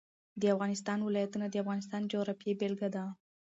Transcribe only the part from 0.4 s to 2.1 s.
د افغانستان ولايتونه د افغانستان د